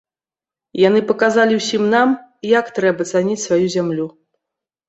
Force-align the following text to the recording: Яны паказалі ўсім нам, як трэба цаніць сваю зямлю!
Яны 0.87 1.01
паказалі 1.11 1.53
ўсім 1.59 1.83
нам, 1.93 2.09
як 2.59 2.73
трэба 2.79 3.07
цаніць 3.11 3.41
сваю 3.47 3.65
зямлю! 3.75 4.07